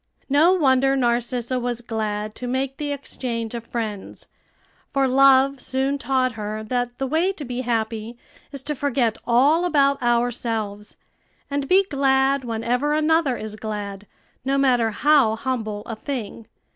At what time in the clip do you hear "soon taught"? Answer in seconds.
5.61-6.31